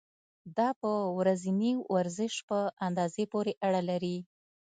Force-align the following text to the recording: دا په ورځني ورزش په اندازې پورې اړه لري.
دا 0.57 0.69
په 0.81 0.91
ورځني 1.19 1.73
ورزش 1.93 2.33
په 2.49 2.59
اندازې 2.87 3.23
پورې 3.31 3.51
اړه 3.67 3.81
لري. 3.89 4.17